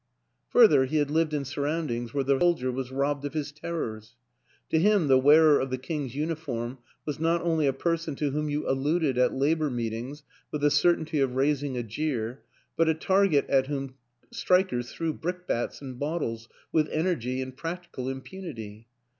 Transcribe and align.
Further, 0.49 0.85
he 0.85 0.97
had 0.97 1.11
lived 1.11 1.31
in 1.31 1.45
surroundings 1.45 2.11
where 2.11 2.23
the 2.23 2.39
soldier 2.39 2.71
was 2.71 2.89
robbed 2.91 3.23
of 3.23 3.35
his 3.35 3.51
terrors; 3.51 4.15
to 4.71 4.79
him 4.79 5.07
the 5.07 5.19
wearer 5.19 5.59
of 5.59 5.69
the 5.69 5.77
king's 5.77 6.15
uniform 6.15 6.79
was 7.05 7.19
not 7.19 7.43
only 7.43 7.67
a 7.67 7.71
per 7.73 7.95
son 7.97 8.15
to 8.15 8.31
whom 8.31 8.49
you 8.49 8.67
alluded 8.67 9.19
at 9.19 9.31
Labor 9.35 9.69
meetings 9.69 10.23
with 10.51 10.61
the 10.61 10.71
certainty 10.71 11.19
of 11.19 11.35
raising 11.35 11.77
a 11.77 11.83
jeer, 11.83 12.41
but 12.75 12.89
a 12.89 12.95
target 12.95 13.45
at 13.47 13.67
whom 13.67 13.93
strikers 14.31 14.91
threw 14.91 15.13
brickbats 15.13 15.81
and 15.83 15.99
bottles 15.99 16.49
with 16.71 16.89
energy 16.89 17.39
and 17.39 17.55
practical 17.55 18.09
impunity. 18.09 18.87